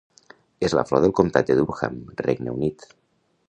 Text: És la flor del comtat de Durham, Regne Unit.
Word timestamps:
És 0.67 0.73
la 0.79 0.83
flor 0.91 1.03
del 1.03 1.13
comtat 1.19 1.51
de 1.51 1.57
Durham, 1.61 1.99
Regne 2.25 2.59
Unit. 2.59 2.89